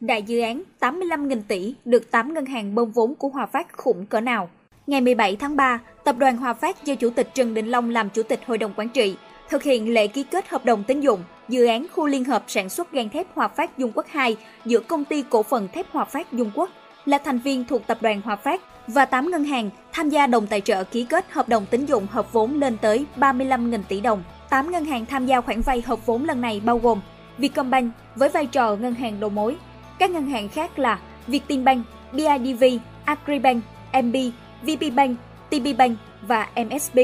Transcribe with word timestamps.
Đại 0.00 0.22
dự 0.22 0.40
án 0.40 0.62
85.000 0.80 1.42
tỷ 1.48 1.74
được 1.84 2.10
8 2.10 2.34
ngân 2.34 2.46
hàng 2.46 2.74
bơm 2.74 2.90
vốn 2.90 3.14
của 3.14 3.28
Hòa 3.28 3.46
Phát 3.46 3.76
khủng 3.76 4.06
cỡ 4.06 4.20
nào? 4.20 4.50
Ngày 4.86 5.00
17 5.00 5.36
tháng 5.36 5.56
3, 5.56 5.80
Tập 6.04 6.16
đoàn 6.18 6.36
Hòa 6.36 6.54
Phát 6.54 6.84
do 6.84 6.94
Chủ 6.94 7.10
tịch 7.10 7.28
Trần 7.34 7.54
Đình 7.54 7.66
Long 7.66 7.90
làm 7.90 8.10
Chủ 8.10 8.22
tịch 8.22 8.40
Hội 8.46 8.58
đồng 8.58 8.72
Quản 8.76 8.88
trị, 8.88 9.16
thực 9.48 9.62
hiện 9.62 9.94
lễ 9.94 10.06
ký 10.06 10.22
kết 10.22 10.48
hợp 10.48 10.64
đồng 10.64 10.84
tín 10.84 11.00
dụng 11.00 11.24
dự 11.48 11.66
án 11.66 11.86
khu 11.92 12.06
liên 12.06 12.24
hợp 12.24 12.44
sản 12.46 12.68
xuất 12.68 12.92
gang 12.92 13.08
thép 13.08 13.26
Hòa 13.34 13.48
Phát 13.48 13.78
Dung 13.78 13.92
Quốc 13.94 14.06
2 14.08 14.36
giữa 14.64 14.80
Công 14.80 15.04
ty 15.04 15.24
Cổ 15.30 15.42
phần 15.42 15.68
Thép 15.72 15.86
Hòa 15.92 16.04
Phát 16.04 16.32
Dung 16.32 16.50
Quốc 16.54 16.70
là 17.04 17.18
thành 17.18 17.38
viên 17.38 17.64
thuộc 17.64 17.86
Tập 17.86 17.98
đoàn 18.00 18.20
Hòa 18.24 18.36
Phát 18.36 18.60
và 18.86 19.04
8 19.04 19.30
ngân 19.30 19.44
hàng 19.44 19.70
tham 19.92 20.08
gia 20.08 20.26
đồng 20.26 20.46
tài 20.46 20.60
trợ 20.60 20.84
ký 20.84 21.04
kết 21.04 21.32
hợp 21.32 21.48
đồng 21.48 21.66
tín 21.70 21.86
dụng 21.86 22.06
hợp 22.10 22.32
vốn 22.32 22.60
lên 22.60 22.76
tới 22.76 23.06
35.000 23.16 23.78
tỷ 23.88 24.00
đồng. 24.00 24.22
8 24.50 24.70
ngân 24.70 24.84
hàng 24.84 25.06
tham 25.06 25.26
gia 25.26 25.40
khoản 25.40 25.60
vay 25.60 25.82
hợp 25.86 26.06
vốn 26.06 26.24
lần 26.24 26.40
này 26.40 26.62
bao 26.64 26.78
gồm 26.78 27.00
Vietcombank 27.38 27.92
với 28.14 28.28
vai 28.28 28.46
trò 28.46 28.76
ngân 28.76 28.94
hàng 28.94 29.20
đầu 29.20 29.30
mối, 29.30 29.56
các 30.00 30.10
ngân 30.10 30.26
hàng 30.26 30.48
khác 30.48 30.78
là 30.78 30.98
Vietinbank, 31.26 31.86
BIDV, 32.12 32.64
Agribank, 33.04 33.64
MB, 34.02 34.16
VPBank, 34.62 35.16
TPBank 35.50 35.98
và 36.22 36.48
MSB. 36.56 36.98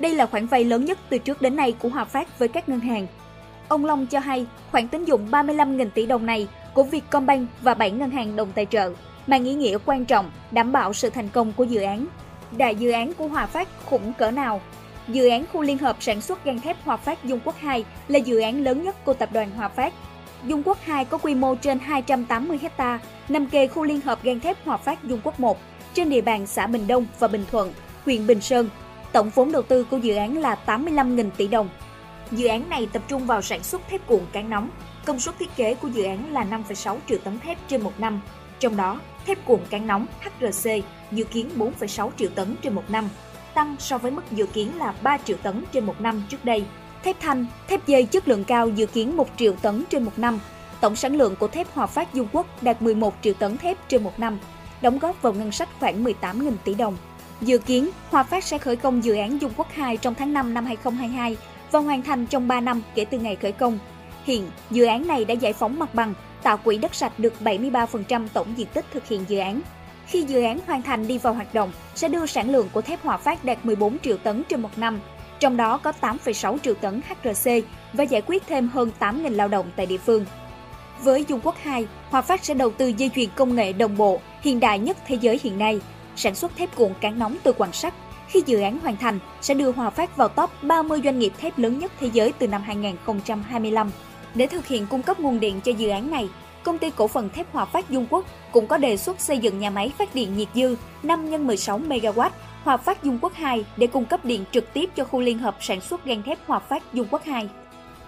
Đây 0.00 0.14
là 0.14 0.26
khoản 0.26 0.46
vay 0.46 0.64
lớn 0.64 0.84
nhất 0.84 0.98
từ 1.08 1.18
trước 1.18 1.42
đến 1.42 1.56
nay 1.56 1.74
của 1.78 1.88
Hòa 1.88 2.04
Phát 2.04 2.38
với 2.38 2.48
các 2.48 2.68
ngân 2.68 2.80
hàng. 2.80 3.06
Ông 3.68 3.84
Long 3.84 4.06
cho 4.06 4.18
hay 4.18 4.46
khoản 4.70 4.88
tín 4.88 5.04
dụng 5.04 5.28
35.000 5.30 5.90
tỷ 5.90 6.06
đồng 6.06 6.26
này 6.26 6.48
của 6.74 6.82
Vietcombank 6.82 7.48
và 7.62 7.74
7 7.74 7.90
ngân 7.90 8.10
hàng 8.10 8.36
đồng 8.36 8.52
tài 8.52 8.66
trợ 8.66 8.92
mang 9.26 9.44
ý 9.44 9.54
nghĩa 9.54 9.78
quan 9.86 10.04
trọng 10.04 10.30
đảm 10.50 10.72
bảo 10.72 10.92
sự 10.92 11.10
thành 11.10 11.28
công 11.28 11.52
của 11.52 11.64
dự 11.64 11.80
án. 11.80 12.06
Đại 12.56 12.74
dự 12.74 12.90
án 12.90 13.12
của 13.14 13.28
Hòa 13.28 13.46
Phát 13.46 13.68
khủng 13.84 14.12
cỡ 14.18 14.30
nào? 14.30 14.60
Dự 15.08 15.28
án 15.28 15.44
khu 15.52 15.62
liên 15.62 15.78
hợp 15.78 15.96
sản 16.00 16.20
xuất 16.20 16.44
gang 16.44 16.60
thép 16.60 16.76
Hòa 16.84 16.96
Phát 16.96 17.24
Dung 17.24 17.40
Quốc 17.44 17.56
2 17.58 17.84
là 18.08 18.18
dự 18.18 18.40
án 18.40 18.64
lớn 18.64 18.82
nhất 18.84 19.04
của 19.04 19.14
tập 19.14 19.28
đoàn 19.32 19.50
Hòa 19.50 19.68
Phát. 19.68 19.92
Dung 20.46 20.62
Quốc 20.62 20.78
2 20.82 21.04
có 21.04 21.18
quy 21.18 21.34
mô 21.34 21.54
trên 21.54 21.78
280 21.78 22.58
ha, 22.76 22.98
nằm 23.28 23.46
kề 23.46 23.66
khu 23.66 23.84
liên 23.84 24.00
hợp 24.00 24.22
gang 24.22 24.40
thép 24.40 24.64
Hòa 24.64 24.76
Phát 24.76 25.04
Dung 25.04 25.20
Quốc 25.24 25.40
1 25.40 25.58
trên 25.94 26.10
địa 26.10 26.20
bàn 26.20 26.46
xã 26.46 26.66
Bình 26.66 26.86
Đông 26.86 27.06
và 27.18 27.28
Bình 27.28 27.44
Thuận, 27.50 27.72
huyện 28.04 28.26
Bình 28.26 28.40
Sơn. 28.40 28.68
Tổng 29.12 29.30
vốn 29.34 29.52
đầu 29.52 29.62
tư 29.62 29.84
của 29.84 29.96
dự 29.96 30.14
án 30.14 30.38
là 30.38 30.58
85.000 30.66 31.30
tỷ 31.36 31.48
đồng. 31.48 31.68
Dự 32.30 32.46
án 32.46 32.68
này 32.68 32.88
tập 32.92 33.02
trung 33.08 33.26
vào 33.26 33.42
sản 33.42 33.62
xuất 33.62 33.88
thép 33.88 34.06
cuộn 34.06 34.20
cán 34.32 34.50
nóng. 34.50 34.70
Công 35.04 35.20
suất 35.20 35.38
thiết 35.38 35.56
kế 35.56 35.74
của 35.74 35.88
dự 35.88 36.04
án 36.04 36.32
là 36.32 36.44
5,6 36.44 36.96
triệu 37.08 37.18
tấn 37.18 37.40
thép 37.40 37.58
trên 37.68 37.82
một 37.82 38.00
năm. 38.00 38.20
Trong 38.58 38.76
đó, 38.76 39.00
thép 39.26 39.44
cuộn 39.44 39.60
cán 39.70 39.86
nóng 39.86 40.06
HRC 40.20 40.70
dự 41.12 41.24
kiến 41.24 41.50
4,6 41.56 42.10
triệu 42.16 42.28
tấn 42.34 42.56
trên 42.62 42.74
một 42.74 42.84
năm, 42.88 43.08
tăng 43.54 43.76
so 43.78 43.98
với 43.98 44.10
mức 44.10 44.22
dự 44.32 44.46
kiến 44.46 44.78
là 44.78 44.94
3 45.02 45.18
triệu 45.18 45.36
tấn 45.42 45.64
trên 45.72 45.86
một 45.86 46.00
năm 46.00 46.22
trước 46.28 46.44
đây. 46.44 46.64
Thép 47.04 47.20
thanh, 47.20 47.46
thép 47.68 47.86
dây 47.86 48.04
chất 48.04 48.28
lượng 48.28 48.44
cao 48.44 48.68
dự 48.68 48.86
kiến 48.86 49.16
1 49.16 49.28
triệu 49.36 49.52
tấn 49.52 49.84
trên 49.90 50.04
một 50.04 50.18
năm. 50.18 50.40
Tổng 50.80 50.96
sản 50.96 51.16
lượng 51.16 51.36
của 51.36 51.48
thép 51.48 51.74
Hòa 51.74 51.86
Phát 51.86 52.14
Dung 52.14 52.28
Quốc 52.32 52.62
đạt 52.62 52.82
11 52.82 53.14
triệu 53.22 53.34
tấn 53.34 53.56
thép 53.58 53.88
trên 53.88 54.02
một 54.02 54.18
năm, 54.18 54.38
đóng 54.82 54.98
góp 54.98 55.22
vào 55.22 55.32
ngân 55.32 55.52
sách 55.52 55.68
khoảng 55.80 56.04
18.000 56.04 56.52
tỷ 56.64 56.74
đồng. 56.74 56.96
Dự 57.40 57.58
kiến, 57.58 57.90
Hòa 58.10 58.22
Phát 58.22 58.44
sẽ 58.44 58.58
khởi 58.58 58.76
công 58.76 59.04
dự 59.04 59.14
án 59.14 59.40
Dung 59.40 59.52
Quốc 59.56 59.66
2 59.72 59.96
trong 59.96 60.14
tháng 60.14 60.32
5 60.32 60.54
năm 60.54 60.66
2022 60.66 61.36
và 61.70 61.80
hoàn 61.80 62.02
thành 62.02 62.26
trong 62.26 62.48
3 62.48 62.60
năm 62.60 62.82
kể 62.94 63.04
từ 63.04 63.18
ngày 63.18 63.36
khởi 63.36 63.52
công. 63.52 63.78
Hiện, 64.24 64.50
dự 64.70 64.84
án 64.84 65.06
này 65.06 65.24
đã 65.24 65.34
giải 65.34 65.52
phóng 65.52 65.78
mặt 65.78 65.94
bằng, 65.94 66.14
tạo 66.42 66.56
quỹ 66.56 66.78
đất 66.78 66.94
sạch 66.94 67.18
được 67.18 67.34
73% 67.40 68.28
tổng 68.32 68.46
diện 68.56 68.68
tích 68.74 68.84
thực 68.92 69.08
hiện 69.08 69.24
dự 69.28 69.38
án. 69.38 69.60
Khi 70.06 70.22
dự 70.22 70.42
án 70.42 70.58
hoàn 70.66 70.82
thành 70.82 71.08
đi 71.08 71.18
vào 71.18 71.34
hoạt 71.34 71.54
động, 71.54 71.72
sẽ 71.94 72.08
đưa 72.08 72.26
sản 72.26 72.50
lượng 72.50 72.68
của 72.72 72.82
thép 72.82 73.02
Hòa 73.02 73.16
Phát 73.16 73.44
đạt 73.44 73.66
14 73.66 73.98
triệu 73.98 74.16
tấn 74.16 74.42
trên 74.48 74.62
một 74.62 74.78
năm, 74.78 75.00
trong 75.40 75.56
đó 75.56 75.78
có 75.78 75.92
8,6 76.00 76.58
triệu 76.58 76.74
tấn 76.74 77.00
HRC 77.08 77.50
và 77.92 78.04
giải 78.04 78.22
quyết 78.26 78.42
thêm 78.46 78.68
hơn 78.68 78.90
8.000 79.00 79.30
lao 79.30 79.48
động 79.48 79.70
tại 79.76 79.86
địa 79.86 79.98
phương. 79.98 80.24
Với 81.02 81.24
Dung 81.28 81.40
Quốc 81.44 81.56
2, 81.62 81.86
Hòa 82.10 82.22
Phát 82.22 82.44
sẽ 82.44 82.54
đầu 82.54 82.70
tư 82.70 82.92
dây 82.96 83.10
chuyền 83.14 83.28
công 83.36 83.54
nghệ 83.54 83.72
đồng 83.72 83.96
bộ, 83.96 84.20
hiện 84.40 84.60
đại 84.60 84.78
nhất 84.78 84.96
thế 85.06 85.18
giới 85.20 85.40
hiện 85.42 85.58
nay, 85.58 85.80
sản 86.16 86.34
xuất 86.34 86.56
thép 86.56 86.76
cuộn 86.76 86.92
cán 87.00 87.18
nóng 87.18 87.36
từ 87.42 87.52
quảng 87.52 87.72
sắt. 87.72 87.94
Khi 88.28 88.42
dự 88.46 88.60
án 88.60 88.78
hoàn 88.78 88.96
thành, 88.96 89.18
sẽ 89.40 89.54
đưa 89.54 89.72
Hòa 89.72 89.90
Phát 89.90 90.16
vào 90.16 90.28
top 90.28 90.50
30 90.62 91.00
doanh 91.04 91.18
nghiệp 91.18 91.32
thép 91.38 91.58
lớn 91.58 91.78
nhất 91.78 91.92
thế 92.00 92.10
giới 92.12 92.32
từ 92.38 92.48
năm 92.48 92.62
2025. 92.62 93.90
Để 94.34 94.46
thực 94.46 94.66
hiện 94.66 94.86
cung 94.86 95.02
cấp 95.02 95.20
nguồn 95.20 95.40
điện 95.40 95.60
cho 95.60 95.72
dự 95.72 95.88
án 95.88 96.10
này, 96.10 96.28
công 96.62 96.78
ty 96.78 96.90
cổ 96.90 97.08
phần 97.08 97.30
thép 97.30 97.52
Hòa 97.52 97.64
Phát 97.64 97.90
Dung 97.90 98.06
Quốc 98.10 98.24
cũng 98.52 98.66
có 98.66 98.76
đề 98.76 98.96
xuất 98.96 99.20
xây 99.20 99.38
dựng 99.38 99.58
nhà 99.58 99.70
máy 99.70 99.92
phát 99.98 100.14
điện 100.14 100.36
nhiệt 100.36 100.48
dư 100.54 100.76
5 101.02 101.26
x 101.30 101.40
16 101.40 101.80
MW 101.88 102.30
Hòa 102.68 102.76
Phát 102.76 103.04
Dung 103.04 103.18
Quốc 103.22 103.34
2 103.34 103.64
để 103.76 103.86
cung 103.86 104.04
cấp 104.04 104.24
điện 104.24 104.44
trực 104.52 104.72
tiếp 104.72 104.90
cho 104.96 105.04
khu 105.04 105.20
liên 105.20 105.38
hợp 105.38 105.56
sản 105.60 105.80
xuất 105.80 106.04
gang 106.04 106.22
thép 106.22 106.38
Hòa 106.46 106.58
Phát 106.58 106.82
Dung 106.92 107.06
Quốc 107.10 107.24
2. 107.24 107.48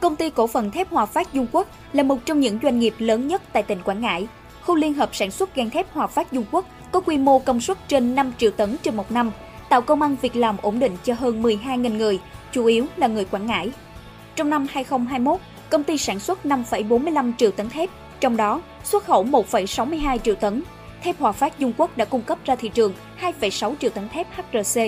Công 0.00 0.16
ty 0.16 0.31
cổ 0.31 0.47
phần 0.47 0.71
thép 0.71 0.91
Hòa 0.91 1.06
Phát 1.06 1.32
Dung 1.32 1.47
Quốc 1.53 1.69
là 1.93 2.03
một 2.03 2.16
trong 2.25 2.41
những 2.41 2.59
doanh 2.62 2.78
nghiệp 2.78 2.94
lớn 2.98 3.28
nhất 3.28 3.43
tại 3.53 3.62
tỉnh 3.62 3.82
Quảng 3.82 4.00
Ngãi. 4.00 4.26
Khu 4.62 4.75
liên 4.75 4.94
hợp 4.94 5.15
sản 5.15 5.31
xuất 5.31 5.54
gang 5.54 5.71
thép 5.71 5.93
Hòa 5.93 6.06
Phát 6.06 6.32
Dung 6.32 6.44
Quốc 6.50 6.65
có 6.93 7.00
quy 7.00 7.19
mô 7.19 7.38
công 7.38 7.60
suất 7.60 7.88
trên 7.88 8.15
5 8.15 8.32
triệu 8.38 8.50
tấn 8.50 8.76
trên 8.82 8.97
một 8.97 9.12
năm, 9.12 9.31
tạo 9.69 9.82
công 9.82 10.03
ăn 10.03 10.16
việc 10.22 10.37
làm 10.37 10.56
ổn 10.62 10.78
định 10.78 10.97
cho 11.04 11.15
hơn 11.19 11.42
12.000 11.42 11.97
người, 11.97 12.21
chủ 12.53 12.65
yếu 12.65 12.87
là 12.97 13.06
người 13.06 13.25
Quảng 13.25 13.47
Ngãi. 13.47 13.71
Trong 14.37 14.50
năm 14.50 14.66
2021, 14.71 15.41
công 15.71 15.84
ty 15.84 15.98
sản 15.98 16.19
xuất 16.21 16.38
5,45 16.44 17.32
triệu 17.38 17.50
tấn 17.50 17.71
thép, 17.71 17.91
trong 18.21 18.37
đó 18.37 18.62
xuất 18.84 19.04
khẩu 19.04 19.25
1,62 19.25 20.19
triệu 20.19 20.34
tấn. 20.34 20.62
Thép 21.03 21.19
Hòa 21.19 21.32
Phát 21.32 21.59
Dung 21.59 21.72
Quốc 21.77 21.97
đã 21.97 22.04
cung 22.04 22.22
cấp 22.22 22.38
ra 22.44 22.56
thị 22.56 22.69
trường 22.69 22.92
2,6 23.20 23.75
triệu 23.81 23.91
tấn 23.91 24.08
thép 24.08 24.26
HRC, 24.36 24.81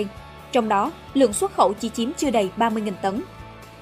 trong 0.51 0.69
đó 0.69 0.91
lượng 1.13 1.33
xuất 1.33 1.53
khẩu 1.53 1.73
chỉ 1.73 1.89
chiếm 1.89 2.13
chưa 2.13 2.31
đầy 2.31 2.49
30.000 2.57 2.91
tấn. 3.01 3.21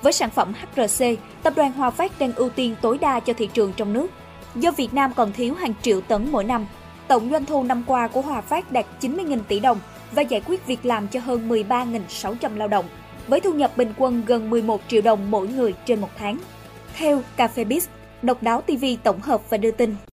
Với 0.02 0.14
sản 0.14 0.30
phẩm 0.30 0.54
HRC, 0.54 1.06
tập 1.44 1.54
đoàn 1.56 1.72
Hòa 1.72 1.90
Phát 1.90 2.20
đang 2.20 2.34
ưu 2.34 2.50
tiên 2.50 2.76
tối 2.82 2.98
đa 2.98 3.20
cho 3.20 3.34
thị 3.34 3.50
trường 3.54 3.74
trong 3.74 3.94
nước. 3.94 4.08
Do 4.56 4.72
Việt 4.72 4.94
Nam 4.94 5.14
còn 5.16 5.34
thiếu 5.34 5.54
hàng 5.54 5.74
triệu 5.82 6.02
tấn 6.02 6.32
mỗi 6.32 6.44
năm, 6.44 6.66
tổng 7.08 7.30
doanh 7.30 7.46
thu 7.46 7.64
năm 7.64 7.84
qua 7.88 8.08
của 8.08 8.22
Hòa 8.22 8.42
Phát 8.42 8.72
đạt 8.72 8.86
90.000 9.02 9.40
tỷ 9.48 9.60
đồng 9.60 9.80
và 10.12 10.22
giải 10.22 10.42
quyết 10.48 10.66
việc 10.66 10.86
làm 10.86 11.08
cho 11.08 11.20
hơn 11.20 11.50
13.600 11.50 12.58
lao 12.58 12.68
động, 12.68 12.86
với 13.28 13.40
thu 13.40 13.54
nhập 13.54 13.78
bình 13.78 13.94
quân 13.98 14.24
gần 14.26 14.50
11 14.50 14.82
triệu 14.88 15.02
đồng 15.02 15.32
mỗi 15.32 15.48
người 15.48 15.74
trên 15.86 16.02
một 16.02 16.10
tháng. 16.18 16.38
Theo 16.98 17.22
Cafebiz, 17.38 17.82
Độc 18.22 18.44
đáo 18.44 18.62
TV 18.62 18.86
tổng 19.04 19.22
hợp 19.22 19.42
và 19.50 19.58
đưa 19.58 19.72
tin. 19.72 19.96